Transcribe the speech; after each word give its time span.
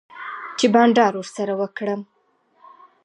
چی 0.57 0.65
بانډار 0.73 1.13
ورسره 1.17 1.53
وکړم 1.57 2.01